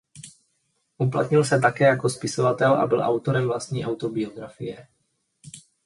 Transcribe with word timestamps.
Uplatnil 0.97 1.43
se 1.43 1.59
také 1.59 1.83
jako 1.85 2.09
spisovatel 2.09 2.73
a 2.73 2.87
byl 2.87 2.99
autorem 3.01 3.47
vlastní 3.47 3.85
autobiografie. 3.85 4.87